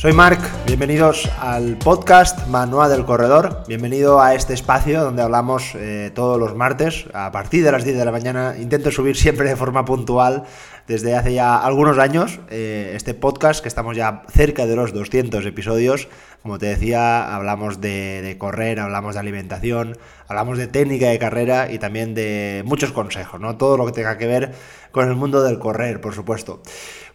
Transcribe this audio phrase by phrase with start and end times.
[0.00, 6.10] Soy Marc, bienvenidos al podcast Manual del Corredor, bienvenido a este espacio donde hablamos eh,
[6.14, 9.56] todos los martes a partir de las 10 de la mañana, intento subir siempre de
[9.56, 10.44] forma puntual
[10.86, 15.44] desde hace ya algunos años eh, este podcast que estamos ya cerca de los 200
[15.44, 16.08] episodios,
[16.40, 19.98] como te decía, hablamos de correr, hablamos de alimentación,
[20.30, 23.56] hablamos de técnica de carrera y también de muchos consejos, ¿no?
[23.56, 24.52] Todo lo que tenga que ver
[24.92, 26.62] con el mundo del correr, por supuesto.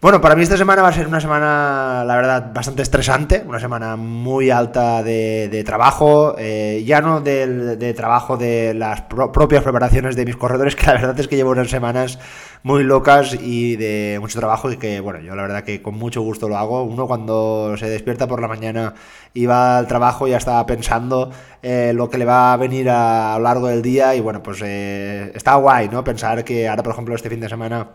[0.01, 3.59] Bueno, para mí esta semana va a ser una semana, la verdad, bastante estresante, una
[3.59, 10.25] semana muy alta de, trabajo, eh, ya no de, trabajo de las propias preparaciones de
[10.25, 12.19] mis corredores, que la verdad es que llevo unas semanas
[12.65, 16.21] muy locas y de mucho trabajo y que, bueno, yo la verdad que con mucho
[16.21, 16.83] gusto lo hago.
[16.83, 18.95] Uno cuando se despierta por la mañana
[19.35, 21.29] y va al trabajo ya está pensando
[21.61, 23.04] eh, lo que le va a venir a,
[23.37, 26.03] lo largo del día y, bueno, pues eh, está guay, ¿no?
[26.03, 27.89] Pensar que ahora, por ejemplo, este fin de semana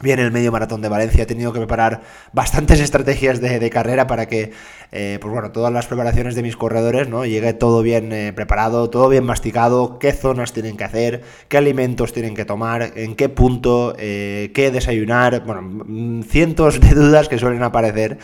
[0.00, 4.26] Viene el medio maratón de Valencia, he tenido que preparar bastantes estrategias de, carrera para
[4.26, 4.52] que,
[4.92, 7.24] eh, pues bueno, todas las preparaciones de mis corredores, ¿no?
[7.26, 12.12] Llegue todo bien eh, preparado, todo bien masticado, qué zonas tienen que hacer, qué alimentos
[12.12, 18.18] tienen que tomar, en qué punto, qué desayunar, bueno, cientos de dudas que suelen aparecer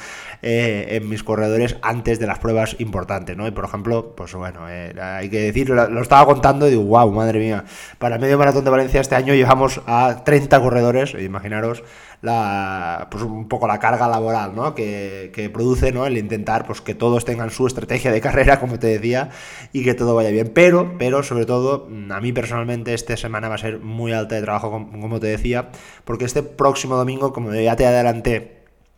[0.47, 3.47] en mis corredores antes de las pruebas importantes, ¿no?
[3.47, 7.39] Y por ejemplo, pues bueno, hay que decir, lo, estaba contando y digo, wow, madre
[7.39, 7.64] mía,
[7.98, 11.83] para el medio maratón de Valencia este año llevamos a 30 corredores, imaginaros
[12.25, 14.75] la, pues un poco la carga laboral ¿no?
[14.75, 16.06] que, produce ¿no?
[16.06, 19.31] el intentar pues, que todos tengan su estrategia de carrera, como te decía,
[19.73, 20.51] y que todo vaya bien.
[20.55, 24.42] Pero, pero sobre todo, a mí personalmente esta semana va a ser muy alta de
[24.42, 25.70] trabajo, como te decía,
[26.05, 28.54] porque este próximo domingo, como ya te adelanté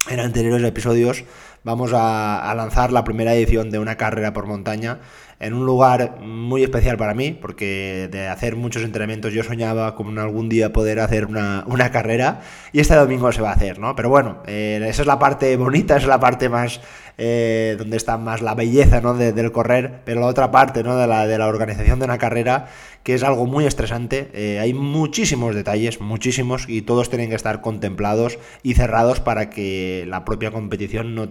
[0.08, 1.24] en anteriores episodios,
[1.66, 5.00] vamos a, lanzar la primera edición de una carrera por montaña
[5.40, 10.16] en un lugar muy especial para mí, porque de hacer muchos entrenamientos yo soñaba con
[10.20, 12.40] algún día poder hacer una, carrera
[12.72, 13.96] y este domingo se va a hacer, ¿no?
[13.96, 16.80] Pero bueno, eh, esa es la parte bonita, es la parte más
[17.18, 19.14] eh, donde está más la belleza ¿no?
[19.14, 20.98] del correr, pero la otra parte ¿no?
[20.98, 22.66] de, la, de la organización de una carrera
[23.04, 24.30] que es algo muy estresante.
[24.34, 30.04] Eh, hay muchísimos detalles, muchísimos, y todos tienen que estar contemplados y cerrados para que
[30.08, 31.26] la propia competición no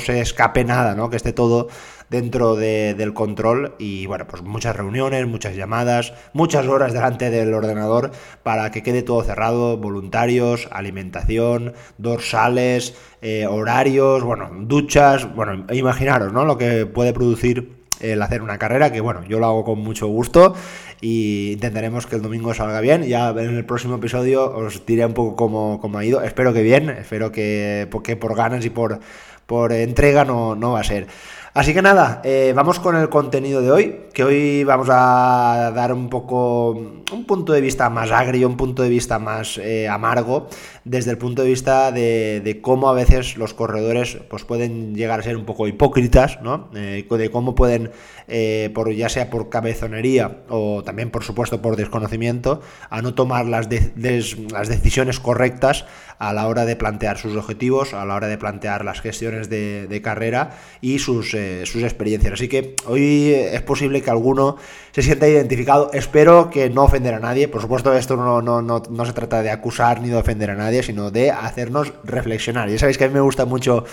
[0.00, 1.10] se escape nada, ¿no?
[1.10, 1.68] que esté todo
[2.10, 8.12] dentro del control y bueno, pues muchas reuniones, muchas llamadas, muchas horas delante del ordenador
[8.42, 16.44] para que quede todo cerrado, voluntarios, alimentación, dorsales, eh, horarios, bueno, duchas, bueno, imaginaros, ¿no?
[16.44, 20.06] Lo que puede producir el hacer una carrera, que bueno, yo lo hago con mucho
[20.06, 20.54] gusto
[21.00, 23.02] y intentaremos que el domingo salga bien.
[23.02, 26.22] Ya en el próximo episodio os diré un poco cómo, cómo ha ido.
[26.22, 29.00] Espero que bien, espero que, porque por ganas y por,
[29.48, 31.06] por entrega no, no va a ser.
[31.54, 35.92] Así que nada, eh, vamos con el contenido de hoy, que hoy vamos a dar
[35.92, 40.48] un poco un punto de vista más agrio, un punto de vista más eh, amargo,
[40.84, 45.22] desde el punto de vista de, cómo a veces los corredores pues, pueden llegar a
[45.22, 46.68] ser un poco hipócritas, ¿no?
[46.76, 47.90] Eh, de cómo pueden,
[48.74, 52.60] por, ya sea por cabezonería o también por supuesto por desconocimiento,
[52.90, 55.86] a no tomar las, las decisiones correctas
[56.18, 60.00] a la hora de plantear sus objetivos, a la hora de plantear las gestiones de,
[60.02, 62.34] carrera y sus, eh, sus experiencias.
[62.34, 64.56] Así que hoy es posible que alguno
[64.92, 65.90] se sienta identificado.
[65.92, 67.48] Espero que no ofender a nadie.
[67.48, 70.54] Por supuesto, esto no, no, no, no se trata de acusar ni de ofender a
[70.54, 72.68] nadie, sino de hacernos reflexionar.
[72.68, 73.84] Ya sabéis que a mí me gusta mucho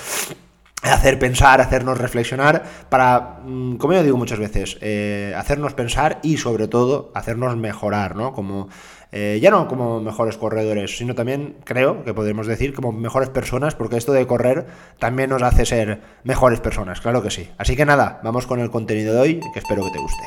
[0.92, 6.38] hacer pensar, hacernos reflexionar, para, mm, como yo digo muchas veces, eh, hacernos pensar y
[6.38, 8.34] sobre todo hacernos mejorar, ¿no?
[8.34, 8.70] Como
[9.18, 13.74] eh, ya no como mejores corredores, sino también creo que podemos decir como mejores personas,
[13.74, 14.66] porque esto de correr
[15.00, 17.50] también nos hace ser mejores personas, claro que sí.
[17.58, 20.24] Así que nada, vamos con el contenido de hoy, que espero que te guste.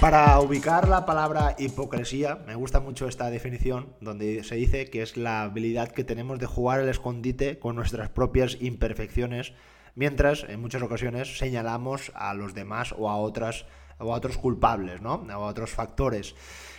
[0.00, 5.18] Para ubicar la palabra hipocresía, me gusta mucho esta definición, donde se dice que es
[5.18, 9.52] la habilidad que tenemos de jugar el escondite con nuestras propias imperfecciones
[9.94, 13.66] mientras en muchas ocasiones señalamos a los demás o a otras
[13.98, 15.14] o a otros culpables, ¿no?
[15.14, 16.34] O a otros factores.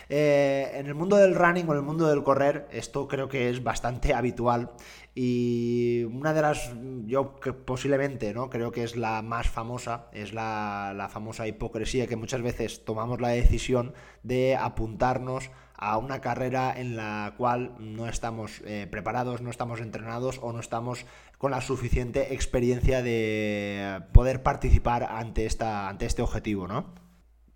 [0.10, 3.50] Eh, en el mundo del running o en el mundo del correr, esto creo que
[3.50, 4.72] es bastante habitual.
[5.16, 6.72] Y una de las,
[7.06, 8.50] yo que posiblemente, ¿no?
[8.50, 13.22] Creo que es la más famosa, es la, la famosa hipocresía que muchas veces tomamos
[13.22, 13.94] la decisión
[14.24, 15.50] de apuntarnos
[15.82, 20.60] a una carrera en la cual no estamos eh, preparados, no estamos entrenados o no
[20.60, 21.06] estamos
[21.42, 26.94] con la suficiente experiencia de poder participar ante, esta, ante este objetivo, ¿no?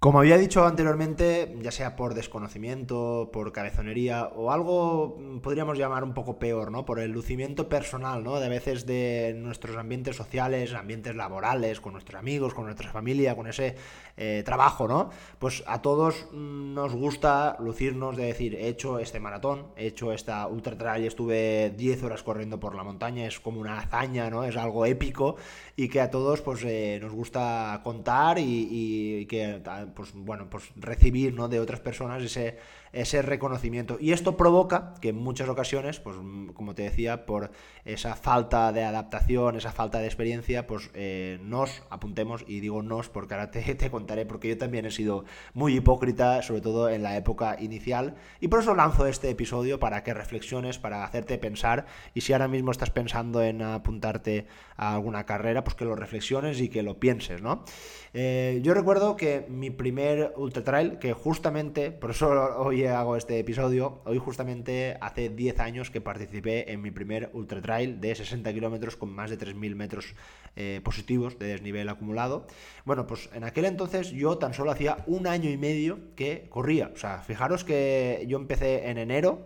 [0.05, 6.03] Como había dicho anteriormente, ya sea por desconocimiento, por cabezonería o algo mm, podríamos llamar
[6.03, 6.85] un poco peor, ¿no?
[6.85, 8.39] Por el lucimiento personal, ¿no?
[8.39, 13.47] De veces de nuestros ambientes sociales, ambientes laborales, con nuestros amigos, con nuestra familia, con
[13.47, 13.77] ese
[14.15, 15.09] eh, trabajo, ¿no?
[15.39, 20.11] Pues a todos mm, nos gusta lucirnos de decir, he hecho este maratón, he hecho
[20.11, 24.43] esta ultra trail, estuve 10 horas corriendo por la montaña, es como una hazaña, ¿no?
[24.43, 25.37] Es algo épico
[25.75, 29.63] y que a todos pues eh, nos gusta contar y que
[29.95, 31.47] pues bueno, pues recibir ¿no?
[31.47, 32.59] de otras personas ese,
[32.95, 33.97] ese reconocimiento.
[33.99, 36.15] Y esto provoca que en muchas ocasiones, pues
[36.53, 37.51] como te decía, por
[37.83, 43.09] esa falta de adaptación, esa falta de experiencia, pues eh, nos apuntemos, y digo nos
[43.09, 47.03] porque ahora te, te contaré, porque yo también he sido muy hipócrita, sobre todo en
[47.03, 51.85] la época inicial, y por eso lanzo este episodio para que reflexiones, para hacerte pensar,
[52.13, 54.47] y si ahora mismo estás pensando en apuntarte
[54.77, 57.65] a alguna carrera, pues que lo reflexiones y que lo pienses, ¿no?
[58.13, 63.39] Eh, yo recuerdo que mi primer ultra trail, que justamente, por eso hoy hago este
[63.39, 68.53] episodio, hoy justamente hace 10 años que participé en mi primer ultra trail de 60
[68.53, 70.15] kilómetros con más de 3.000 metros
[70.55, 72.47] eh, positivos de desnivel acumulado.
[72.85, 76.91] Bueno, pues en aquel entonces yo tan solo hacía un año y medio que corría.
[76.93, 79.45] O sea, fijaros que yo empecé en enero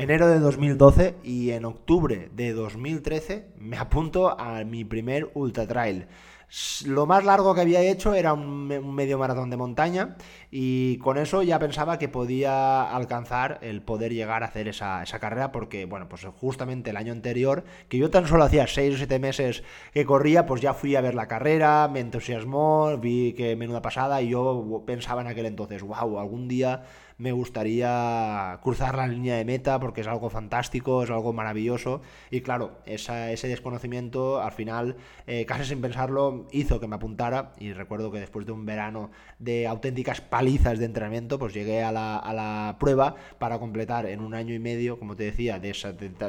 [0.00, 6.06] enero de 2012 y en octubre de 2013 me apunto a mi primer ultra trail.
[6.86, 10.16] Lo más largo que había hecho era un, medio maratón de montaña
[10.50, 15.52] y con eso ya pensaba que podía alcanzar el poder llegar a hacer esa, carrera
[15.52, 19.18] porque, bueno, pues justamente el año anterior, que yo tan solo hacía 6 o 7
[19.18, 19.62] meses
[19.92, 24.22] que corría, pues ya fui a ver la carrera, me entusiasmó, vi que menuda pasada
[24.22, 26.84] y yo pensaba en aquel entonces, wow, algún día
[27.18, 32.00] me gustaría cruzar la línea de meta porque es algo fantástico, es algo maravilloso.
[32.30, 37.52] Y claro, ese desconocimiento al final, eh, casi sin pensarlo, hizo que me apuntara.
[37.58, 39.10] Y recuerdo que después de un verano
[39.40, 44.54] de auténticas palizas de entrenamiento, pues llegué a la, prueba para completar en un año
[44.54, 45.74] y medio, como te decía, de,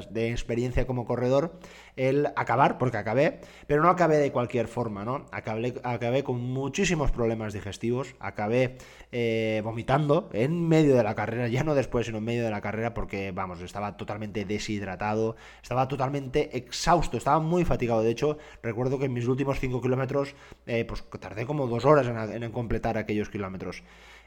[0.09, 1.59] de experiencia como corredor
[1.99, 5.25] el acabar, porque acabé, pero no acabé de cualquier forma, ¿no?
[5.31, 8.77] Acabé, acabé con muchísimos problemas digestivos, acabé
[9.11, 12.61] eh, vomitando en medio de la carrera, ya no después, sino en medio de la
[12.61, 18.01] carrera, porque, vamos, estaba totalmente deshidratado, estaba totalmente exhausto, estaba muy fatigado.
[18.01, 20.35] De hecho, recuerdo que en mis últimos 5 kilómetros,
[20.65, 23.83] eh, pues tardé como dos horas en completar aquellos kilómetros.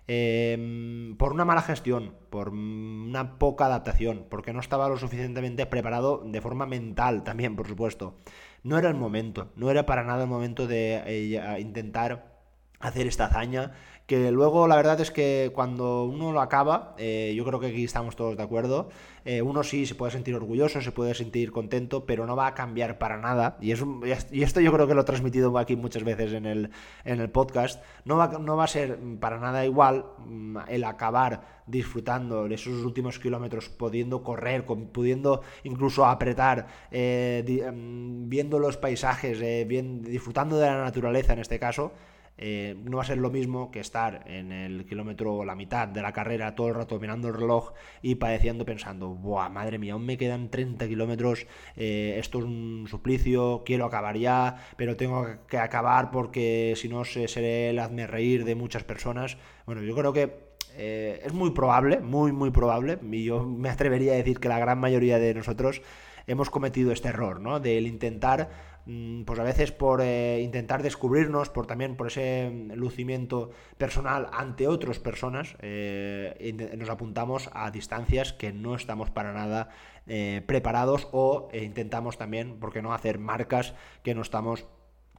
[0.09, 6.23] Em, por una mala gestión, por una poca adaptación, porque no estaba lo suficientemente preparado
[6.27, 8.17] de forma mental también, por supuesto.
[8.65, 12.33] No era el momento, no era para nada el momento de eh, intentar
[12.81, 13.73] hacer esta hazaña
[14.07, 17.85] que luego la verdad es que cuando uno lo acaba, eh, yo creo que aquí
[17.85, 18.89] estamos todos de acuerdo,
[19.25, 22.55] eh, uno sí se puede sentir orgulloso, se puede sentir contento, pero no va a
[22.55, 23.85] cambiar para nada, y, es
[24.33, 26.71] y esto yo creo que lo he transmitido aquí muchas veces en el,
[27.05, 31.63] en el podcast, no va, no va a ser para nada igual mm, el acabar
[31.67, 39.39] disfrutando de esos últimos kilómetros, pudiendo correr, pudiendo incluso apretar, eh, mm, viendo los paisajes,
[39.69, 41.93] bien, disfrutando de la naturaleza en este caso,
[42.39, 46.03] eh, no va a ser lo mismo que estar en el kilómetro, la mitad de
[46.03, 50.07] la carrera, todo el rato mirando el reloj y padeciendo pensando, ¡buah, madre mía, aún
[50.07, 51.47] me quedan 30 kilómetros,
[51.77, 57.05] eh, esto es un suplicio, quiero acabar ya, pero tengo que acabar porque si no
[57.05, 59.37] seré el hazme reír de muchas personas.
[59.67, 64.13] Bueno, yo creo que eh, es muy probable, muy, muy probable, y yo me atrevería
[64.13, 65.83] a decir que la gran mayoría de nosotros
[66.27, 67.61] hemos cometido este error, ¿no?
[67.61, 74.29] Del intentar pues a veces por eh, intentar descubrirnos, por también por ese lucimiento personal
[74.33, 79.69] ante otras personas, eh, nos apuntamos a distancias que no estamos para nada
[80.07, 84.67] eh, preparados o intentamos también, ¿por qué no?, hacer marcas que no estamos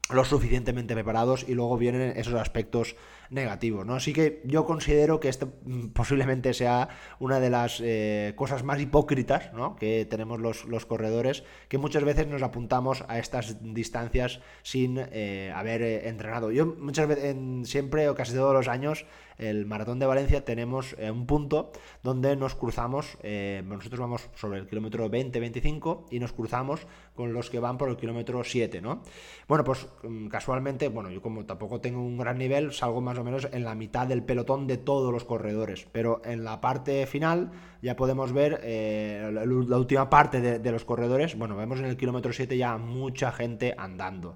[0.09, 2.97] lo suficientemente preparados y luego vienen esos aspectos
[3.29, 3.95] negativos, ¿no?
[3.95, 5.53] Así que yo considero que esto
[5.93, 6.89] posiblemente sea
[7.19, 9.75] una de las eh, cosas más hipócritas ¿no?
[9.75, 15.51] que tenemos los, los, corredores, que muchas veces nos apuntamos a estas distancias sin eh,
[15.55, 16.51] haber eh, entrenado.
[16.51, 17.35] Yo muchas veces,
[17.69, 19.05] siempre o casi todos los años,
[19.37, 21.71] el Maratón de Valencia tenemos un punto
[22.01, 23.17] donde nos cruzamos,
[23.65, 26.85] nosotros vamos sobre el kilómetro 20-25 y nos cruzamos
[27.15, 29.01] con los que van por el kilómetro 7, ¿no?
[29.47, 33.23] Bueno, pues mm, casualmente, bueno, yo como tampoco tengo un gran nivel, salgo más o
[33.23, 37.51] menos en la mitad del pelotón de todos los corredores, pero en la parte final
[37.81, 42.33] ya podemos ver eh, la, última parte de, los corredores, bueno, vemos en el kilómetro
[42.33, 44.35] 7 ya mucha gente andando.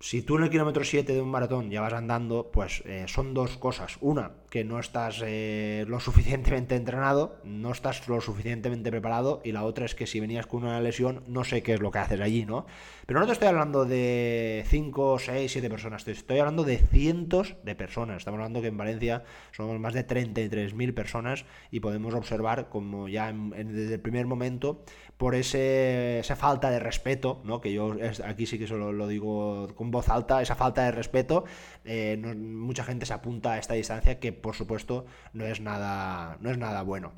[0.00, 3.34] Si tú en el kilómetro 7 de un maratón ya vas andando, pues eh, son
[3.34, 3.96] dos cosas.
[4.00, 9.64] Una, que no estás eh, lo suficientemente entrenado, no estás lo suficientemente preparado y la
[9.64, 12.20] otra es que si venías con una lesión no sé qué es lo que haces
[12.20, 12.66] allí, ¿no?
[13.06, 17.56] Pero no te estoy hablando de 5, 6, 7 personas, te estoy hablando de cientos
[17.64, 18.18] de personas.
[18.18, 23.32] Estamos hablando que en Valencia somos más de 33.000 personas y podemos observar como ya
[23.32, 24.82] desde el primer momento
[25.16, 27.60] por ese, esa falta de respeto, ¿no?
[27.60, 31.44] que yo aquí sí que solo lo digo con voz alta, esa falta de respeto,
[31.84, 36.50] eh, mucha gente se apunta a esta distancia que por supuesto no es nada, no
[36.50, 37.12] es nada bueno.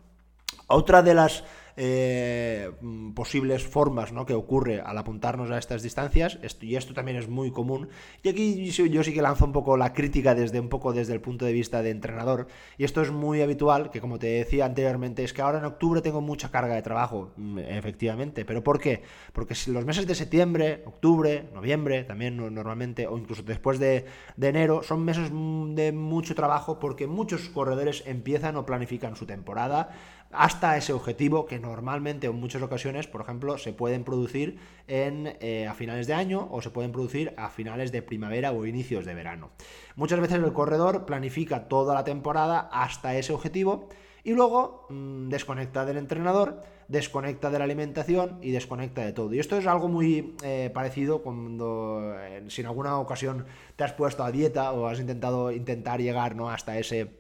[0.67, 1.45] Otra de las
[1.83, 2.71] eh,
[3.15, 4.27] posibles formas ¿no?
[4.27, 7.89] que ocurre al apuntarnos a estas distancias, y esto también es muy común,
[8.23, 11.23] y aquí yo, sí que lanzo un poco la crítica desde un poco desde el
[11.23, 15.25] punto de vista de entrenador, y esto es muy habitual, que como te decía anteriormente,
[15.25, 19.03] es que ahora en octubre tengo mucha carga de trabajo, mm, efectivamente, pero ¿por qué?
[19.33, 24.05] Porque los meses de septiembre, octubre, noviembre, también normalmente, o incluso después de,
[24.37, 29.25] de enero, son meses mm, de mucho trabajo porque muchos corredores empiezan o planifican su
[29.25, 29.91] temporada,
[30.33, 35.67] hasta ese objetivo que normalmente en muchas ocasiones, por ejemplo, se pueden producir en, eh,
[35.67, 39.15] a finales de año o se pueden producir a finales de primavera o inicios de
[39.15, 39.51] verano.
[39.97, 43.89] Muchas veces el corredor planifica toda la temporada hasta ese objetivo
[44.23, 49.33] y luego mm, desconecta del entrenador, desconecta de la alimentación y desconecta de todo.
[49.35, 53.47] Y esto es algo muy eh, parecido cuando eh, si en alguna ocasión
[53.77, 56.51] te has puesto a dieta o has intentado intentar llegar ¿no?
[56.51, 57.20] hasta ese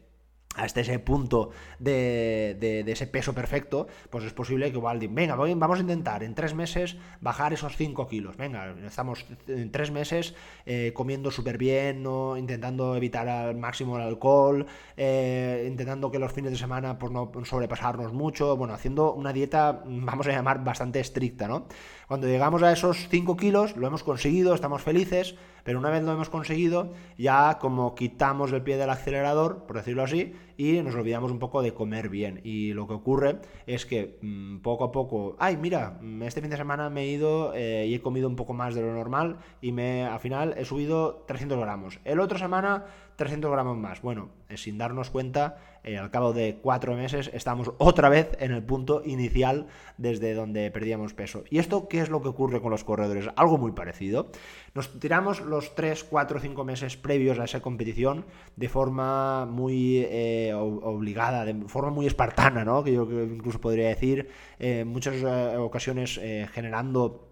[0.56, 5.78] hasta ese punto de, de, ese peso perfecto, pues es posible que igual, venga, vamos
[5.78, 8.36] a intentar en tres meses bajar esos 5 kilos.
[8.36, 10.34] Venga, estamos en tres meses
[10.66, 12.36] eh, comiendo súper bien, ¿no?
[12.36, 14.66] intentando evitar al máximo el alcohol,
[14.96, 19.82] eh, intentando que los fines de semana pues, no sobrepasarnos mucho, bueno, haciendo una dieta,
[19.86, 21.66] vamos a llamar, bastante estricta, ¿no?
[22.10, 26.10] Cuando llegamos a esos 5 kilos, lo hemos conseguido, estamos felices, pero una vez lo
[26.10, 31.30] hemos conseguido, ya como quitamos el pie del acelerador, por decirlo así, y nos olvidamos
[31.30, 32.40] un poco de comer bien.
[32.42, 33.38] Y lo que ocurre
[33.68, 37.06] es que mm, poco a poco, ay, mira, mm, este fin de semana me he
[37.12, 40.54] ido eh, y he comido un poco más de lo normal y me, al final
[40.58, 42.00] he subido 300 gramos.
[42.04, 44.02] El otro semana 300 gramos más.
[44.02, 48.52] Bueno, eh, sin darnos cuenta, eh, al cabo de cuatro meses estamos otra vez en
[48.52, 49.66] el punto inicial
[49.98, 51.44] desde donde perdíamos peso.
[51.50, 53.28] ¿Y esto qué es lo que ocurre con los corredores?
[53.36, 54.30] Algo muy parecido.
[54.74, 58.24] Nos tiramos los 3, 4, 5 meses previos a esa competición
[58.56, 62.84] de forma muy eh, obligada, de forma muy espartana, ¿no?
[62.84, 65.22] que yo incluso podría decir, en muchas
[65.56, 66.20] ocasiones
[66.52, 67.30] generando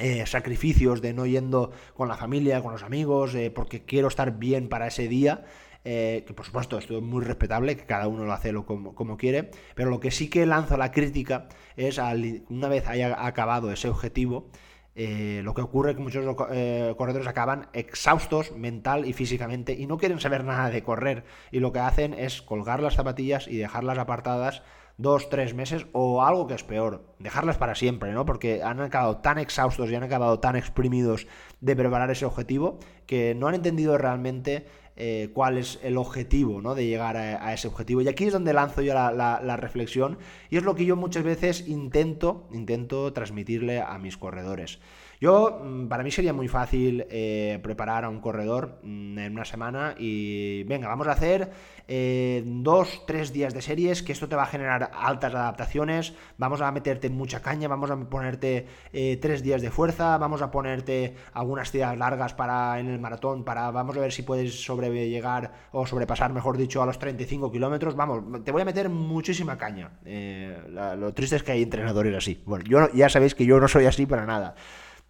[0.00, 4.38] eh, sacrificios de no yendo con la familia, con los amigos, eh, porque quiero estar
[4.38, 5.44] bien para ese día.
[5.84, 8.94] Eh, que por supuesto esto es muy respetable, que cada uno lo hace lo como,
[8.94, 13.24] como, quiere, pero lo que sí que lanzo la crítica es al, una vez haya
[13.24, 14.50] acabado ese objetivo,
[14.96, 20.18] lo que ocurre es que muchos corredores acaban exhaustos mental y físicamente y no quieren
[20.18, 24.64] saber nada de correr y lo que hacen es colgar las zapatillas y dejarlas apartadas
[24.98, 28.26] dos, tres meses o algo que es peor, dejarlas para siempre, ¿no?
[28.26, 31.28] Porque han acabado tan exhaustos y han acabado tan exprimidos
[31.60, 34.66] de preparar ese objetivo que no han entendido realmente
[35.00, 36.74] eh, cuál es el objetivo, ¿no?
[36.74, 38.02] De llegar a, ese objetivo.
[38.02, 40.18] Y aquí es donde lanzo yo la, la, reflexión
[40.50, 44.80] y es lo que yo muchas veces intento, intento transmitirle a mis corredores.
[45.20, 49.44] Yo, mm, para mí sería muy fácil eh, preparar a un corredor mm, en una
[49.44, 51.50] semana y venga, vamos a hacer
[51.88, 56.60] eh, dos, tres días de series, que esto te va a generar altas adaptaciones, vamos
[56.60, 61.16] a meterte mucha caña, vamos a ponerte eh, tres días de fuerza, vamos a ponerte
[61.32, 65.84] algunas tiras largas para en el maratón, para vamos a ver si puedes sobrellegar o
[65.84, 69.90] sobrepasar, mejor dicho, a los 35 kilómetros, vamos, te voy a meter muchísima caña.
[70.04, 72.40] lo triste es que hay entrenadores así.
[72.46, 74.54] Bueno, yo ya sabéis que yo no soy así para nada.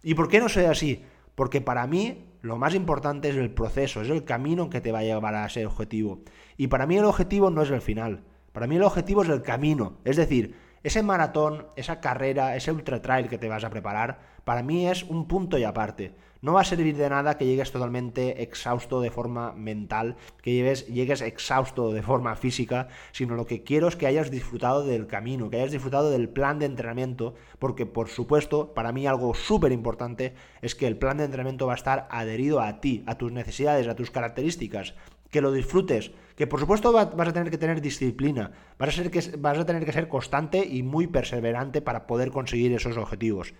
[0.01, 1.03] ¿Y por qué no soy así?
[1.35, 4.99] Porque para mí lo más importante es el proceso, es el camino que te va
[4.99, 6.21] a llevar a ese objetivo.
[6.57, 9.41] Y para mí el objetivo no es el final, para mí el objetivo es el
[9.41, 9.97] camino.
[10.05, 14.63] Es decir, ese maratón, esa carrera, ese ultra trail que te vas a preparar, para
[14.63, 16.15] mí es un punto y aparte.
[16.41, 20.87] No va a servir de nada que llegues totalmente exhausto de forma mental, que llegues,
[20.87, 25.49] llegues exhausto de forma física, sino lo que quiero es que hayas disfrutado del camino,
[25.49, 30.33] que hayas disfrutado del plan de entrenamiento, porque por supuesto, para mí algo súper importante
[30.61, 33.89] es que el plan de entrenamiento va a estar adherido a ti, a tus necesidades,
[33.89, 34.95] a tus características,
[35.29, 39.11] que lo disfrutes, que por supuesto vas a tener que tener disciplina, vas a, ser
[39.11, 43.53] que, vas a tener que ser constante y muy perseverante para poder conseguir esos objetivos.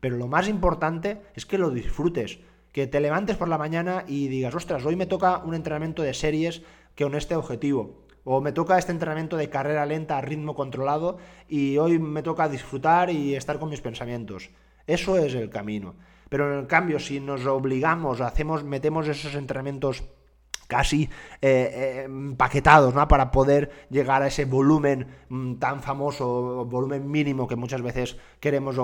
[0.00, 2.38] Pero lo más importante es que lo disfrutes,
[2.72, 6.14] que te levantes por la mañana y digas, ostras, hoy me toca un entrenamiento de
[6.14, 6.62] series
[6.98, 8.04] con este objetivo.
[8.24, 12.48] O me toca este entrenamiento de carrera lenta a ritmo controlado y hoy me toca
[12.48, 14.50] disfrutar y estar con mis pensamientos.
[14.86, 15.94] Eso es el camino.
[16.28, 20.02] Pero en cambio, si nos obligamos, hacemos, metemos esos entrenamientos
[20.66, 21.04] casi
[21.42, 23.06] eh, eh, paquetados ¿no?
[23.08, 28.76] para poder llegar a ese volumen mm, tan famoso, volumen mínimo que muchas veces queremos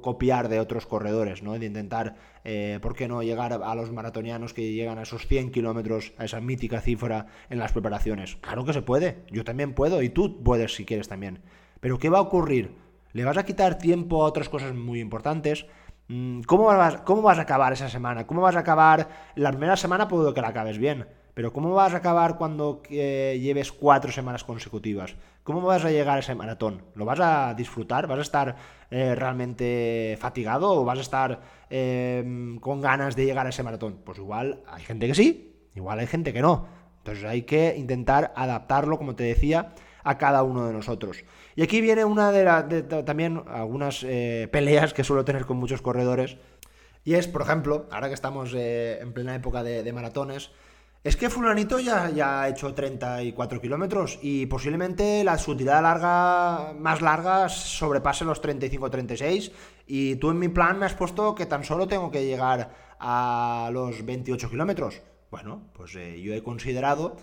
[0.00, 1.58] copiar de otros corredores, ¿no?
[1.58, 5.50] de intentar, eh, ¿por qué no?, llegar a los maratonianos que llegan a esos 100
[5.50, 8.36] kilómetros, a esa mítica cifra en las preparaciones.
[8.36, 11.40] Claro que se puede, yo también puedo y tú puedes si quieres también.
[11.80, 12.74] Pero ¿qué va a ocurrir?
[13.12, 15.66] ¿Le vas a quitar tiempo a otras cosas muy importantes?
[16.08, 18.26] Mm, ¿Cómo vas, ¿Cómo vas a acabar esa semana?
[18.26, 19.08] ¿Cómo vas a acabar?
[19.34, 21.06] La primera semana puedo que la acabes bien
[21.40, 25.14] pero ¿cómo vas a acabar cuando eh, lleves cuatro semanas consecutivas?
[25.42, 26.82] ¿Cómo vas a llegar a ese maratón?
[26.94, 28.06] ¿Lo vas a disfrutar?
[28.06, 28.56] ¿Vas a estar
[28.90, 34.00] eh, realmente fatigado o vas a estar eh, con ganas de llegar a ese maratón?
[34.04, 36.66] Pues igual hay gente que sí, igual hay gente que no.
[36.98, 39.72] Entonces hay que intentar adaptarlo, como te decía,
[40.04, 41.24] a cada uno de nosotros.
[41.56, 42.66] Y aquí viene una de, las
[43.06, 44.04] también algunas
[44.50, 46.36] peleas que suelo tener con muchos corredores.
[47.02, 50.50] Y es, por ejemplo, ahora que estamos en plena época de maratones,
[51.02, 56.74] es que fulanito ya, ya ha hecho 34 kilómetros y posiblemente la, su tirada larga,
[56.74, 59.50] más larga sobrepase los 35-36
[59.86, 63.70] y tú en mi plan me has puesto que tan solo tengo que llegar a
[63.72, 65.00] los 28 kilómetros.
[65.30, 67.16] Bueno, pues eh, yo he considerado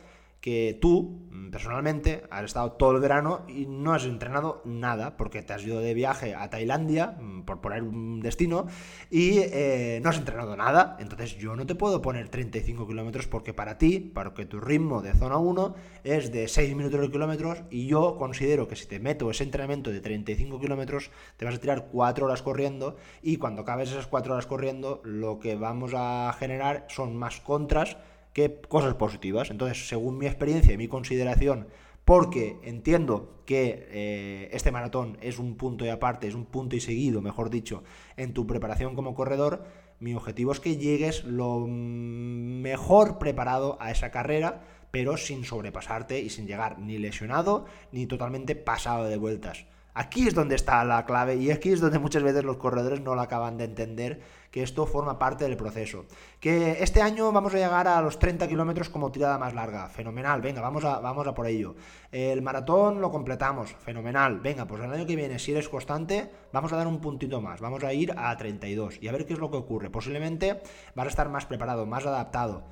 [0.48, 5.42] que tú, mm, personalmente, has estado todo el verano y no has entrenado nada, porque
[5.42, 8.66] te has ido de viaje a Tailandia, mm, por poner un destino,
[9.12, 10.96] y eh, no has entrenado nada.
[11.02, 15.02] Entonces yo no te puedo poner 35 kilómetros porque para ti, para que tu ritmo
[15.02, 15.76] de zona 1
[16.06, 19.92] es de 6 minutos de kilómetros, y yo considero que si te meto ese entrenamiento
[19.92, 24.32] de 35 kilómetros, te vas a tirar 4 horas corriendo, y cuando acabes esas 4
[24.32, 27.98] horas corriendo, lo que vamos a generar son más contras
[28.38, 29.50] que cosas positivas.
[29.50, 31.70] Entonces, según mi experiencia y mi consideración,
[32.06, 36.80] porque entiendo que eh, este maratón es un punto y aparte, es un punto y
[36.80, 37.84] seguido, mejor dicho,
[38.16, 39.66] en tu preparación como corredor,
[40.00, 46.30] mi objetivo es que llegues lo mejor preparado a esa carrera, pero sin sobrepasarte y
[46.30, 49.66] sin llegar ni lesionado ni totalmente pasado de vueltas.
[50.00, 53.16] Aquí es donde está la clave y aquí es donde muchas veces los corredores no
[53.16, 56.06] lo acaban de entender que esto forma parte del proceso.
[56.40, 60.40] Que este año vamos a llegar a los 30 kilómetros como tirada más larga, fenomenal,
[60.40, 61.76] venga, vamos a, vamos a por ello.
[62.12, 66.72] El maratón lo completamos, fenomenal, venga, pues el año que viene, si eres constante, vamos
[66.74, 69.40] a dar un puntito más, vamos a ir a 32 y a ver qué es
[69.40, 69.90] lo que ocurre.
[69.90, 70.62] Posiblemente
[70.94, 72.66] vas a estar más preparado, más adaptado.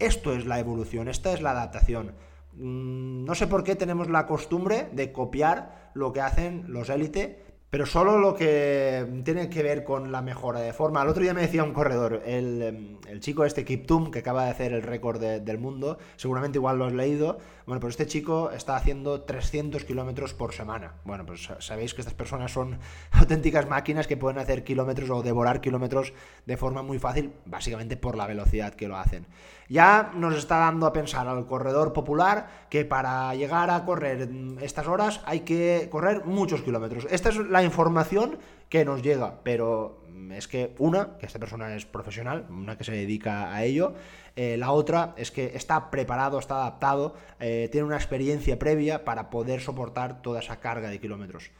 [0.00, 2.12] Esto es la evolución, esta es la adaptación.
[2.56, 7.44] Mm, no sé por qué tenemos la costumbre de copiar lo que hacen los élite,
[7.68, 11.02] pero solo lo que tiene que ver con la mejora de forma.
[11.02, 14.50] El otro día me decía un corredor, el, em, chico este Kiptum, que acaba de
[14.50, 17.38] hacer el récord del mundo, seguramente igual lo has leído.
[17.66, 20.94] Bueno, pues este chico está haciendo 300 kilómetros por semana.
[21.04, 22.78] Bueno, pues sabéis que estas personas son
[23.10, 26.14] auténticas máquinas que pueden hacer kilómetros o devorar kilómetros
[26.46, 29.26] de forma muy fácil, básicamente por la velocidad que lo hacen
[29.68, 34.28] ya nos está dando a pensar al corredor popular que para llegar a correr
[34.60, 37.06] estas horas hay que correr muchos kilómetros.
[37.10, 40.02] Esta es la información que nos llega, pero
[40.32, 43.94] es que una, que esta persona es profesional, una que se dedica a ello,
[44.34, 49.30] eh, la otra es que está preparado, está adaptado, eh, tiene una experiencia previa para
[49.30, 51.50] poder soportar toda esa carga de kilómetros.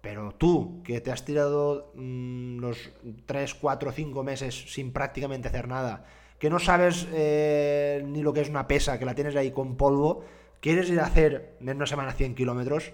[0.00, 2.90] Pero tú, que te has tirado mm, los
[3.26, 6.04] 3, 4, 5 meses sin prácticamente hacer nada,
[6.40, 9.76] que no sabes eh, ni lo que es una pesa, que la tienes ahí con
[9.76, 10.24] polvo,
[10.60, 12.92] quieres ir a hacer en una semana 100 kilómetros,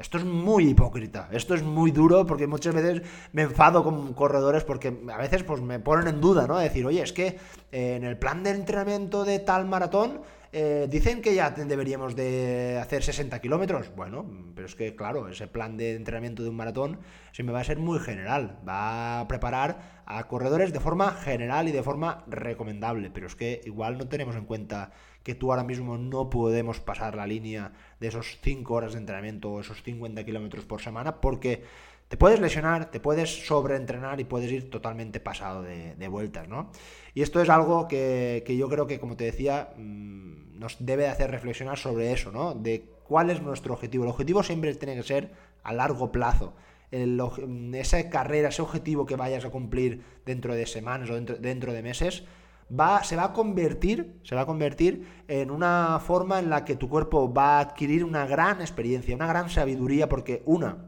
[0.00, 4.64] esto es muy hipócrita, esto es muy duro porque muchas veces me enfado con corredores
[4.64, 6.58] porque a veces pues me ponen en duda, ¿no?
[6.58, 7.38] Decir, oye, es que
[7.70, 10.20] eh, en el plan de entrenamiento de tal maratón
[10.52, 13.94] eh, dicen que ya deberíamos de hacer 60 kilómetros.
[13.94, 17.00] Bueno, pero es que, claro, ese plan de entrenamiento de un maratón
[17.32, 18.58] se me va a ser muy general.
[18.66, 23.10] Va a preparar a corredores de forma general y de forma recomendable.
[23.10, 27.14] Pero es que igual no tenemos en cuenta que tú ahora mismo no podemos pasar
[27.14, 31.64] la línea de esos 5 horas de entrenamiento o esos 50 kilómetros por semana porque
[32.08, 36.70] te puedes lesionar, te puedes sobreentrenar y puedes ir totalmente pasado de, vueltas, ¿no?
[37.14, 41.30] Y esto es algo que, yo creo que, como te decía, mm, nos debe hacer
[41.30, 42.54] reflexionar sobre eso, ¿no?
[42.54, 44.04] De cuál es nuestro objetivo.
[44.04, 45.30] El objetivo siempre tiene que ser
[45.62, 46.54] a largo plazo.
[46.90, 51.82] esa carrera, ese objetivo que vayas a cumplir dentro de semanas o dentro, dentro de
[51.82, 52.24] meses,
[52.70, 56.76] Va, se va a convertir, se va a convertir en una forma en la que
[56.76, 60.87] tu cuerpo va a adquirir una gran experiencia, una gran sabiduría, porque una, Mm,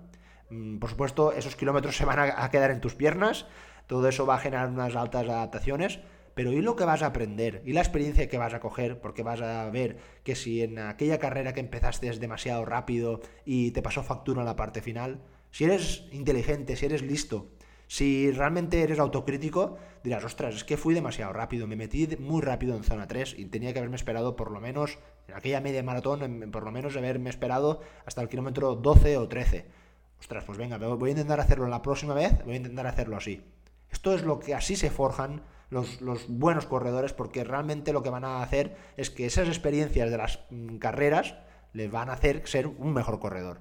[0.80, 3.46] por supuesto, esos kilómetros se van a quedar en tus piernas,
[3.86, 6.00] todo eso va a generar unas altas adaptaciones,
[6.34, 7.62] pero ¿y lo que vas a aprender?
[7.66, 9.00] ¿Y la experiencia que vas a coger?
[9.00, 13.72] Porque vas a ver que si en aquella carrera que empezaste es demasiado rápido y
[13.72, 17.48] te pasó factura en la parte final, si eres inteligente, si eres listo,
[17.92, 22.76] Si realmente eres autocrítico, dirás, ostras, es que fui demasiado rápido, me metí muy rápido
[22.76, 26.50] en zona 3 y tenía que haberme esperado por lo menos, en aquella media maratón,
[26.52, 29.66] por lo menos haberme esperado hasta el kilómetro 12 o 13.
[30.20, 33.42] Ostras, pues venga, voy a intentar hacerlo la próxima vez, voy a intentar hacerlo así.
[33.90, 38.24] Esto es lo que así se forjan los, buenos corredores, porque realmente lo que van
[38.24, 41.34] a hacer es que esas experiencias de las mm, carreras
[41.72, 43.60] les van a hacer ser un mejor corredor.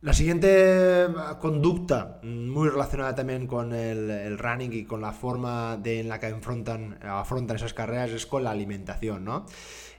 [0.00, 1.06] La siguiente
[1.40, 6.26] conducta, muy relacionada también con el, running y con la forma de, en la que
[6.26, 9.46] afrontan, afrontan esas carreras, es con la alimentación, ¿no?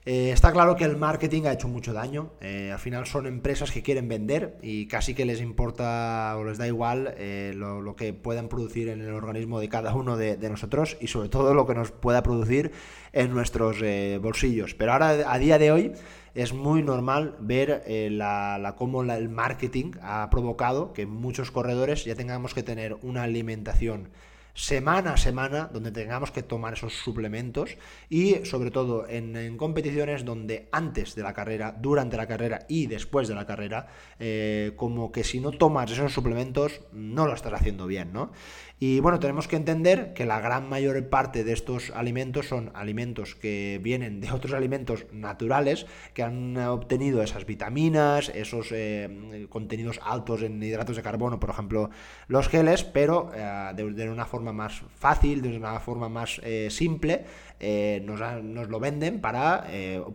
[0.08, 2.30] Eh, está claro que el marketing ha hecho mucho daño.
[2.40, 6.60] Eh, al final son empresas que quieren vender y casi que les importa o les
[6.60, 10.96] da igual eh, lo, que puedan producir en el organismo de cada uno de, nosotros
[11.02, 12.72] y sobre todo lo que nos pueda producir
[13.14, 13.78] en nuestros
[14.22, 14.76] bolsillos.
[14.76, 15.94] Pero ahora, a día de hoy,
[16.36, 22.54] es muy normal ver la, cómo el marketing ha provocado que muchos corredores ya tengamos
[22.54, 24.10] que tener una alimentación
[24.56, 27.78] semana a semana donde tengamos que tomar esos suplementos
[28.10, 33.28] y sobre todo en, competiciones donde antes de la carrera, durante la carrera y después
[33.28, 33.88] de la carrera,
[34.18, 38.32] eh, como que si no tomas esos suplementos no lo estás haciendo bien, ¿no?
[38.78, 43.34] Y bueno, tenemos que entender que la gran mayor parte de estos alimentos son alimentos
[43.34, 50.42] que vienen de otros alimentos naturales que han obtenido esas vitaminas, esos eh, contenidos altos
[50.42, 51.90] en hidratos de carbono, por ejemplo,
[52.28, 57.24] los geles, pero eh, de, una forma más fácil, de una forma más eh, simple,
[57.60, 59.66] nos, nos, lo venden para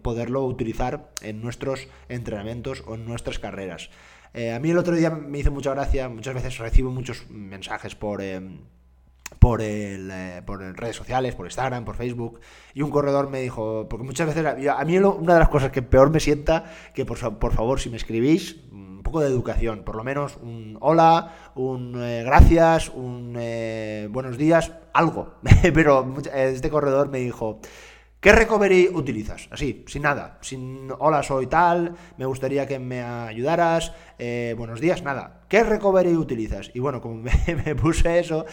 [0.03, 3.90] poderlo utilizar en nuestros entrenamientos o en nuestras carreras.
[4.33, 7.94] Eh, a mí el otro día me hizo mucha gracia, muchas veces recibo muchos mensajes
[7.94, 8.22] por...
[9.31, 12.40] Eh, por, el, eh, por redes sociales, por Instagram, por Facebook,
[12.75, 15.83] y un corredor me dijo, porque muchas veces, a mí una de las cosas que
[15.83, 16.64] peor me sienta,
[16.95, 20.77] que por, por favor, si me escribís, un poco de educación, por lo menos un
[20.81, 23.33] hola, un gracias, un
[24.11, 25.35] buenos días, algo,
[25.75, 27.61] pero este corredor me dijo,
[28.20, 29.48] ¿Qué recovery utilizas?
[29.50, 35.02] Así, sin nada, sin hola, soy tal, me gustaría que me ayudaras, eh, buenos días,
[35.02, 35.40] nada.
[35.48, 36.70] ¿Qué recovery utilizas?
[36.74, 37.22] Y bueno, como
[37.64, 38.44] me, puse eso,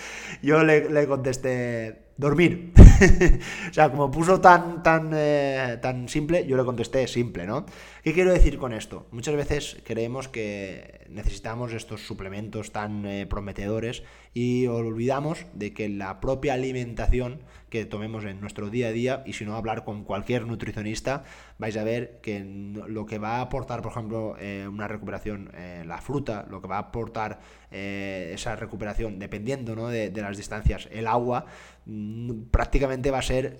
[0.41, 2.71] yo le, contesté, dormir.
[3.69, 7.65] o sea, como puso tan, tan, eh, tan simple, yo le contesté simple, ¿no?
[8.07, 9.05] ¿Qué quiero decir con esto?
[9.11, 14.01] Muchas veces creemos que necesitamos estos suplementos tan eh, prometedores
[14.33, 19.33] y olvidamos de que la propia alimentación que tomemos en nuestro día a día y
[19.33, 21.25] si no hablar con cualquier nutricionista
[21.57, 25.83] vais a ver que lo que va a aportar por ejemplo eh, una recuperación eh,
[25.85, 27.39] la fruta lo que va a aportar
[27.69, 29.89] esa recuperación dependiendo ¿no?
[29.89, 31.45] de, de, las distancias el agua
[31.85, 33.59] mm, prácticamente va a ser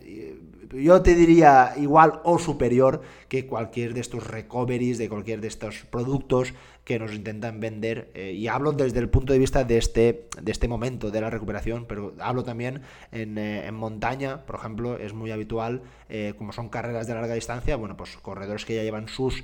[0.74, 5.86] yo te diría igual o superior que cualquier de estos recoveries, de cualquier de estos
[5.90, 6.54] productos
[6.88, 8.10] que nos intentan vender.
[8.14, 11.30] Eh, y hablo desde el punto de vista de este, de este momento de la
[11.30, 16.70] recuperación, pero hablo también en, eh, montaña, por ejemplo, es muy habitual, eh, como son
[16.70, 19.44] carreras de larga distancia, bueno, pues corredores que ya llevan sus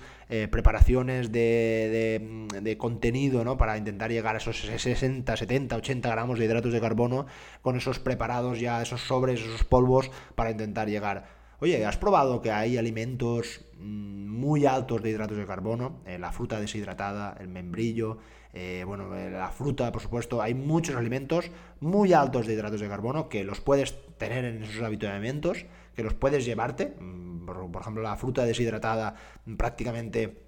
[0.49, 3.56] preparaciones de, de, contenido, ¿no?
[3.56, 7.27] Para intentar llegar a esos 60, 70, 80 gramos de hidratos de carbono,
[7.62, 11.42] con esos preparados ya, esos sobres, esos polvos, para intentar llegar.
[11.63, 16.02] Oye, ¿has probado que hay alimentos mm, muy altos de hidratos de carbono?
[16.06, 18.17] Eh, la fruta deshidratada, el membrillo,
[18.52, 20.41] eh, bueno, eh, la fruta, por supuesto.
[20.41, 24.82] Hay muchos alimentos muy altos de hidratos de carbono que los puedes tener en esos
[24.82, 26.97] habituamientos, que los puedes llevarte.
[26.99, 29.15] Mm, por, ejemplo, la fruta deshidratada
[29.56, 30.43] prácticamente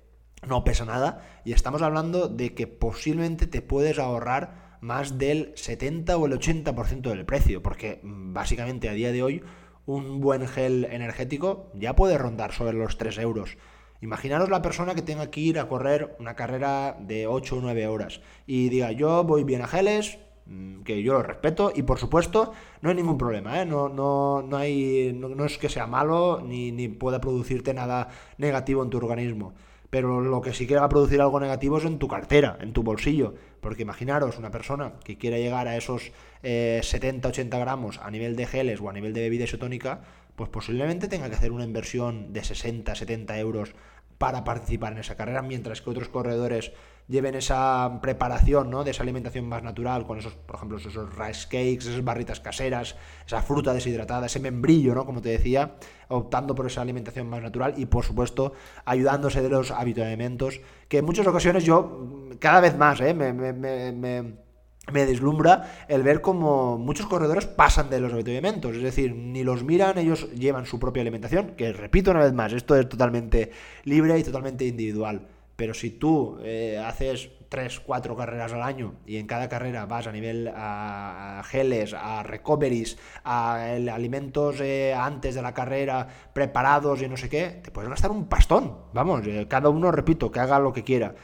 [0.45, 1.41] no pesa nada.
[1.45, 7.09] Y estamos hablando de que posiblemente te puedes ahorrar más del 70 o el 80%
[7.09, 9.43] del precio, porque mm, básicamente a día de hoy
[9.85, 13.57] un buen gel energético ya puede rondar sobre los 3 euros.
[14.01, 17.87] Imaginaros la persona que tenga que ir a correr una carrera de 8 o 9
[17.87, 21.97] horas y diga yo voy bien a geles, mm, que yo lo respeto y por
[21.97, 23.65] supuesto no hay ningún problema, ¿eh?
[23.65, 28.83] no, no, no, hay, no, es que sea malo ni, ni pueda producirte nada negativo
[28.83, 29.53] en tu organismo.
[29.89, 32.73] Pero lo que sí que va a producir algo negativo es en tu cartera, en
[32.73, 33.33] tu bolsillo.
[33.61, 36.11] Porque imaginaros una persona que quiera llegar a esos
[36.45, 40.01] 70-80 eh, gramos a nivel de geles o a nivel de bebida isotónica,
[40.35, 43.73] pues posiblemente tenga que hacer una inversión de 60-70 euros
[44.17, 46.71] para participar en esa carrera, mientras que otros corredores
[47.07, 48.83] lleven esa preparación, ¿no?
[48.83, 52.95] De esa alimentación más natural, con esos, por ejemplo, esos rice cakes, esas barritas caseras,
[53.25, 55.05] esa fruta deshidratada, ese membrillo, ¿no?
[55.05, 55.75] Como te decía,
[56.07, 58.53] optando por esa alimentación más natural y, por supuesto,
[58.85, 63.13] ayudándose de los habituamientos, que en muchas ocasiones yo, cada vez más, ¿eh?
[63.13, 64.44] me
[64.93, 69.97] deslumbra el ver cómo muchos corredores pasan de los avituallamientos, es decir, ni los miran,
[69.97, 73.51] ellos llevan su propia alimentación, que repito una vez más, esto es totalmente
[73.83, 75.27] libre y totalmente individual.
[75.55, 80.07] Pero si tú eh, haces 3, 4 carreras al año y en cada carrera vas
[80.07, 87.07] a nivel a, geles, a recoveries, a alimentos eh, antes de la carrera preparados y
[87.07, 88.77] no sé qué, te puedes gastar un pastón.
[88.93, 91.15] Vamos, eh, cada uno, repito, que haga lo que quiera.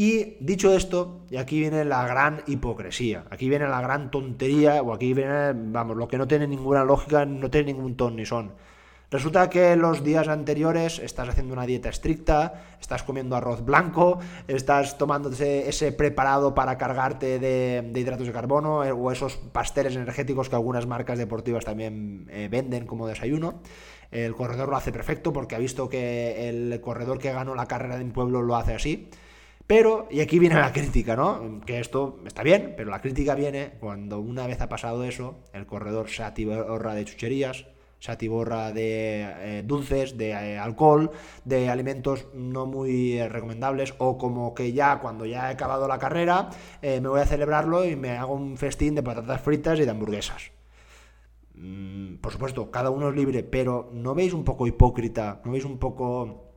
[0.00, 4.92] Y dicho esto, y aquí viene la gran hipocresía, aquí viene la gran tontería, o
[4.92, 8.52] aquí viene, vamos, lo que no tiene ninguna lógica, no tiene ningún ton ni son.
[9.10, 14.98] Resulta que los días anteriores estás haciendo una dieta estricta, estás comiendo arroz blanco, estás
[14.98, 20.54] tomando ese, preparado para cargarte de, hidratos de carbono eh, o esos pasteles energéticos que
[20.54, 23.62] algunas marcas deportivas también eh, venden como desayuno.
[24.12, 27.98] El corredor lo hace perfecto porque ha visto que el corredor que ganó la carrera
[27.98, 29.10] de un pueblo lo hace así.
[29.68, 31.60] Pero, y aquí viene la crítica, ¿no?
[31.66, 35.66] Que esto está bien, pero la crítica viene cuando una vez ha pasado eso, el
[35.66, 37.66] corredor se atiborra de chucherías,
[37.98, 41.10] se atiborra de eh, dulces, de eh, alcohol,
[41.44, 45.98] de alimentos no muy eh, recomendables, o como que ya cuando ya he acabado la
[45.98, 46.48] carrera
[46.80, 50.50] me voy a celebrarlo y me hago un festín de patatas fritas y de hamburguesas.
[51.56, 55.42] Mm, por supuesto, cada uno es libre, pero ¿no veis un poco hipócrita?
[55.44, 56.47] ¿No veis un poco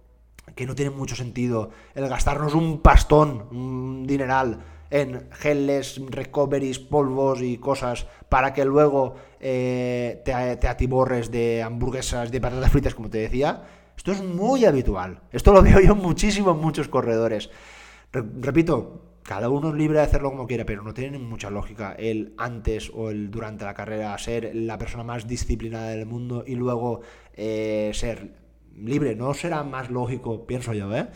[0.55, 4.59] que no tiene mucho sentido el gastarnos un pastón, un dineral?
[4.91, 12.41] en geles, recoveries, polvos y cosas para que luego eh, te, atiborres de hamburguesas, de
[12.41, 13.63] patatas fritas, como te decía.
[13.95, 15.21] Esto es muy habitual.
[15.31, 17.49] Esto lo veo yo muchísimo en muchos corredores.
[18.11, 22.33] repito, cada uno es libre de hacerlo como quiera, pero no tiene mucha lógica el
[22.37, 27.01] antes o el durante la carrera ser la persona más disciplinada del mundo y luego
[27.35, 28.40] eh, ser
[28.75, 29.15] libre.
[29.15, 31.07] ¿No será más lógico, pienso yo, ¿eh?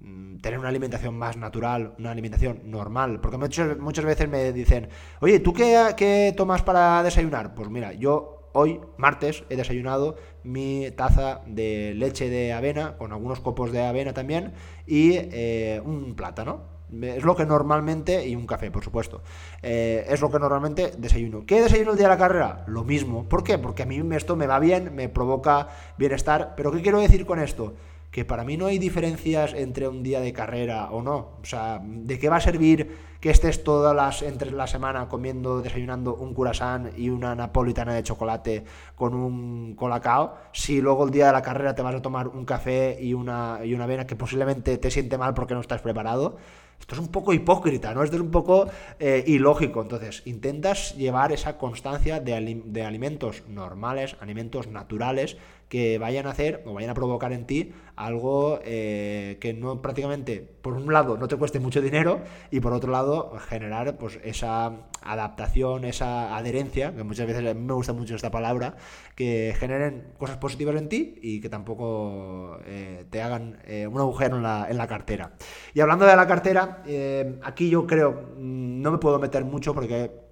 [0.00, 3.20] Mm, tener una alimentación más natural, una alimentación normal.
[3.20, 4.88] Porque muchas, muchas veces me dicen,
[5.20, 7.54] oye, ¿tú qué, tomas para desayunar?
[7.54, 13.40] Pues mira, yo hoy, martes, he desayunado mi taza de leche de avena, con algunos
[13.40, 14.52] copos de avena también,
[14.86, 16.73] y eh, un plátano.
[17.02, 19.22] Es lo que normalmente, y un café, por supuesto,
[19.62, 21.44] eh, es lo que normalmente desayuno.
[21.46, 22.64] ¿Qué desayuno el día de la carrera?
[22.66, 23.24] Lo mismo.
[23.24, 23.58] ¿Por qué?
[23.58, 25.68] Porque a mí esto me va bien, me provoca
[25.98, 26.54] bienestar.
[26.56, 27.74] Pero ¿qué quiero decir con esto?
[28.14, 31.16] que para mí no hay diferencias entre un día de carrera o no.
[31.42, 35.60] O sea, ¿de qué va a servir que estés todas las entre la semana comiendo,
[35.60, 41.26] desayunando un curasán y una napolitana de chocolate con un colacao si luego el día
[41.26, 44.14] de la carrera te vas a tomar un café y una, y una avena que
[44.14, 46.36] posiblemente te siente mal porque no estás preparado?
[46.84, 48.02] Esto es un poco hipócrita, ¿no?
[48.02, 48.68] Esto es un poco
[48.98, 49.80] eh, ilógico.
[49.80, 55.38] Entonces, intentas llevar esa constancia de, de, alimentos normales, alimentos naturales,
[55.74, 60.38] que vayan a hacer o vayan a provocar en ti algo eh, que no prácticamente,
[60.62, 62.20] por un lado, no te cueste mucho dinero
[62.52, 67.92] y por otro lado, generar pues esa adaptación, esa adherencia, que muchas veces me gusta
[67.92, 68.76] mucho esta palabra,
[69.16, 73.58] que generen cosas positivas en ti y que tampoco eh, te hagan
[73.90, 75.32] un agujero en la, en la cartera.
[75.74, 79.74] Y hablando de la cartera, eh, aquí yo creo, mm, no me puedo meter mucho
[79.74, 80.23] porque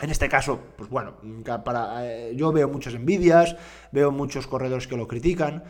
[0.00, 1.14] en este caso, pues bueno,
[1.64, 3.56] para, eh, yo veo muchas envidias,
[3.92, 5.64] veo muchos corredores que lo critican.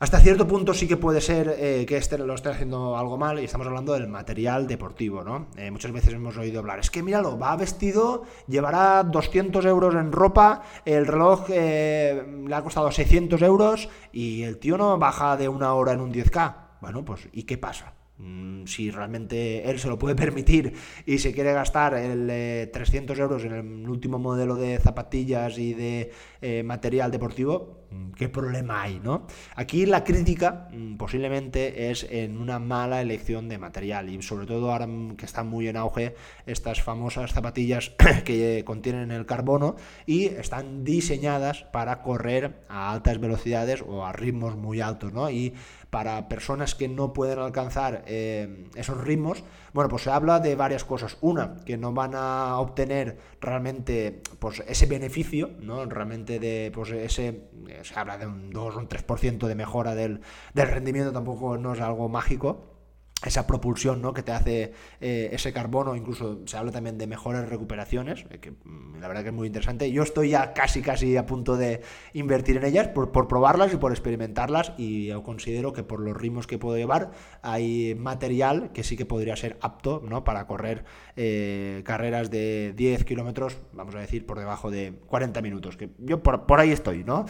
[0.00, 3.40] Hasta cierto punto sí que puede ser eh, que este lo esté haciendo algo mal
[3.40, 5.48] y estamos hablando del material deportivo, ¿no?
[5.72, 10.62] muchas veces hemos oído hablar, es que míralo, va vestido, llevará 200 euros en ropa,
[10.84, 15.94] el reloj le ha costado 600 euros y el tío no baja de una hora
[15.94, 16.68] en un 10K.
[16.80, 17.97] Bueno, pues ¿y qué pasa?
[18.18, 20.72] Mm, si realmente él se lo puede permitir
[21.06, 25.74] y se quiere gastar el 300 eh, euros en el último modelo de zapatillas y
[25.74, 27.77] de eh, material deportivo,
[28.16, 29.00] ¿qué problema hay?
[29.02, 29.26] ¿no?
[29.54, 34.72] Aquí la crítica mm, posiblemente es en una mala elección de material y sobre todo
[34.72, 36.14] ahora que están muy en auge
[36.46, 37.92] estas famosas zapatillas
[38.24, 44.56] que contienen el carbono y están diseñadas para correr a altas velocidades o a ritmos
[44.56, 45.30] muy altos ¿no?
[45.30, 45.54] y
[45.90, 50.84] para personas que no pueden alcanzar eh, esos ritmos, bueno, pues se habla de varias
[50.84, 51.16] cosas.
[51.20, 55.84] Una, que no van a obtener realmente pues, ese beneficio, ¿no?
[55.86, 57.48] Realmente de pues, ese,
[57.84, 60.20] se habla de un 2 o un 3% de mejora del,
[60.54, 62.77] del rendimiento, tampoco no es algo mágico
[63.24, 64.12] esa propulsión ¿no?
[64.12, 68.52] que te hace eh, ese carbono, incluso se habla también de mejores recuperaciones, eh, que
[68.52, 69.90] mm, la verdad que es muy interesante.
[69.90, 73.90] Yo estoy ya casi casi a punto de invertir en ellas por, probarlas y por
[73.90, 77.10] experimentarlas y yo considero que por los ritmos que puedo llevar
[77.42, 80.22] hay material que sí que podría ser apto ¿no?
[80.22, 80.84] para correr
[81.16, 86.22] eh, carreras de 10 kilómetros, vamos a decir, por debajo de 40 minutos, que yo
[86.22, 87.26] por, por ahí estoy, ¿no?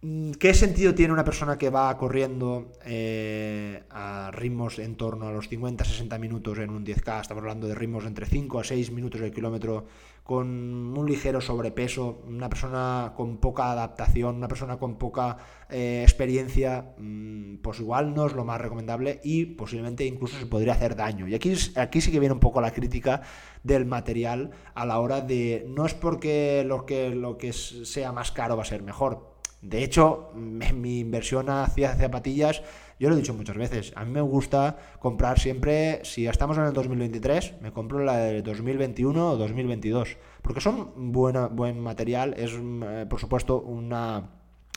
[0.00, 5.32] Mm, ¿Qué sentido tiene una persona que va corriendo eh, a ritmos en torno a
[5.32, 7.20] los 50-60 minutos en un 10K?
[7.20, 9.86] Estamos hablando de ritmos entre 5 a 6 minutos el kilómetro
[10.22, 16.94] con un ligero sobrepeso, una persona con poca adaptación, una persona con poca eh, experiencia,
[16.98, 21.26] mm, pues igual no es lo más recomendable y posiblemente incluso se podría hacer daño.
[21.26, 23.22] Y aquí, sí que viene un poco la crítica
[23.64, 28.30] del material a la hora de, no es porque lo que, lo que sea más
[28.30, 29.27] caro va a ser mejor,
[29.60, 32.62] de hecho, mi inversión hacia zapatillas,
[33.00, 36.64] yo lo he dicho muchas veces, a mí me gusta comprar siempre, si estamos en
[36.64, 42.52] el 2023, me compro la de 2021 o 2022, porque son buena, buen material, es
[42.54, 44.30] eh, por supuesto una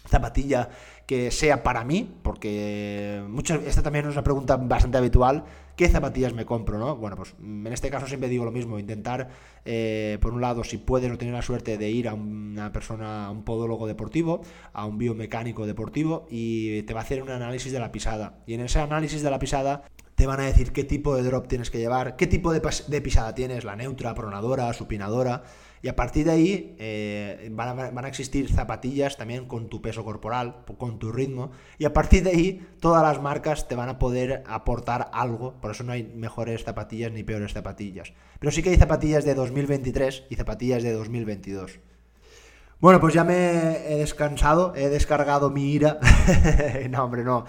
[0.08, 0.70] zapatilla
[1.06, 5.44] que sea para mí, porque muchas, esta también es una pregunta bastante habitual,
[5.82, 6.78] ¿qué zapatillas me compro?
[6.78, 6.96] ¿no?
[6.96, 9.30] Bueno, pues en este caso siempre digo lo mismo, intentar,
[9.66, 13.26] eh, por un lado, si puedes o tener la suerte de ir a una persona,
[13.26, 14.42] a un podólogo deportivo,
[14.74, 18.44] a un biomecánico deportivo, y te va a hacer un análisis de la pisada.
[18.46, 19.82] Y en ese análisis de la pisada
[20.14, 23.02] te van a decir qué tipo de drop tienes que llevar, qué tipo de, de
[23.02, 25.42] pisada tienes, la neutra, pronadora, supinadora,
[25.84, 30.64] y a partir de ahí eh, van, a, existir zapatillas también con tu peso corporal,
[30.78, 31.52] con tu ritmo.
[31.80, 35.54] Y a partir de ahí todas las marcas te van a poder aportar algo.
[35.60, 38.14] Por eso no hay mejores zapatillas ni peores zapatillas.
[38.40, 41.80] Pero sí que hay zapatillas de 2023 y zapatillas de 2022.
[42.80, 46.00] Bueno, pues ya me he descansado, he descargado mi ira.
[46.90, 47.46] no, hombre, no.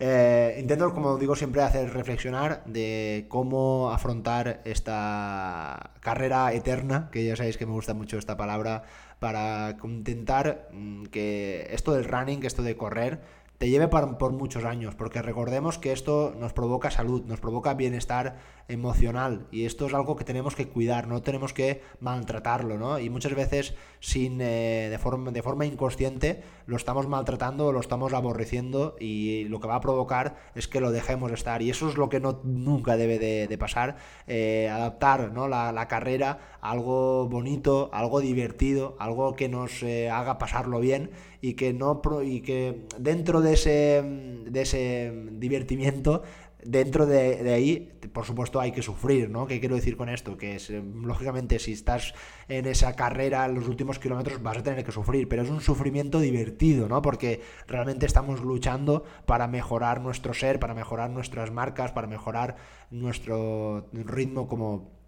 [0.00, 7.34] Eh, intento, como digo siempre, hacer reflexionar de cómo afrontar esta carrera eterna, que ya
[7.34, 8.84] sabéis que me gusta mucho esta palabra,
[9.18, 13.20] para intentar mm, que esto del running, esto de correr,
[13.58, 18.36] te lleve por, muchos años, porque recordemos que esto nos provoca salud, nos provoca bienestar
[18.68, 22.98] emocional y esto es algo que tenemos que cuidar, no tenemos que maltratarlo, ¿no?
[22.98, 28.12] Y muchas veces sin, eh, de, forma, de forma inconsciente lo estamos maltratando, lo estamos
[28.12, 31.96] aborreciendo y lo que va a provocar es que lo dejemos estar y eso es
[31.96, 35.48] lo que no, nunca debe de, pasar, eh, adaptar ¿no?
[35.48, 41.54] la, carrera a algo bonito, algo divertido, algo que nos eh, haga pasarlo bien y
[41.54, 44.02] que no y que dentro de ese
[44.48, 46.22] de ese divertimiento
[46.62, 49.46] dentro de, ahí, por supuesto, hay que sufrir, ¿no?
[49.46, 50.36] ¿Qué quiero decir con esto?
[50.36, 52.14] Que es, eh, lógicamente, si estás
[52.48, 55.60] en esa carrera en los últimos kilómetros, vas a tener que sufrir, pero es un
[55.60, 57.02] sufrimiento divertido, ¿no?
[57.02, 62.56] Porque realmente estamos luchando para mejorar nuestro ser, para mejorar nuestras marcas, para mejorar
[62.90, 64.98] nuestro ritmo como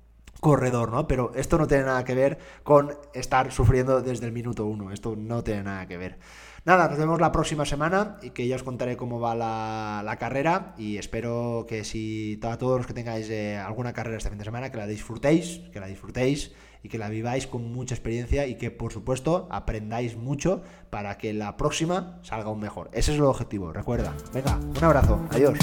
[0.40, 1.06] corredor, ¿no?
[1.06, 5.14] Pero esto no tiene nada que ver con estar sufriendo desde el minuto uno, esto
[5.16, 6.18] no tiene nada que ver.
[6.64, 10.74] Nada, nos vemos la próxima semana y que ya os contaré cómo va la, carrera
[10.76, 14.44] y espero que si a todos los que tengáis eh, alguna carrera este fin de
[14.44, 18.56] semana, que la disfrutéis, que la disfrutéis y que la viváis con mucha experiencia y
[18.56, 22.90] que por supuesto aprendáis mucho para que la próxima salga aún mejor.
[22.92, 24.14] Ese es el objetivo, recuerda.
[24.34, 25.58] Venga, un abrazo, adiós.